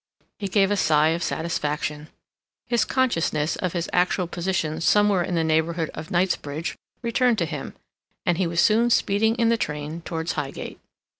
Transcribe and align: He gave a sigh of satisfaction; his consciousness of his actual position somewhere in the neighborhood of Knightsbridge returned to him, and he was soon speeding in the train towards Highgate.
He 0.39 0.47
gave 0.47 0.71
a 0.71 0.77
sigh 0.77 1.09
of 1.09 1.21
satisfaction; 1.21 2.07
his 2.65 2.85
consciousness 2.85 3.55
of 3.57 3.73
his 3.73 3.87
actual 3.93 4.25
position 4.25 4.81
somewhere 4.81 5.21
in 5.21 5.35
the 5.35 5.43
neighborhood 5.43 5.91
of 5.93 6.09
Knightsbridge 6.09 6.75
returned 7.03 7.37
to 7.37 7.45
him, 7.45 7.75
and 8.25 8.39
he 8.39 8.47
was 8.47 8.59
soon 8.61 8.89
speeding 8.89 9.35
in 9.35 9.49
the 9.49 9.57
train 9.57 10.01
towards 10.01 10.31
Highgate. 10.31 10.79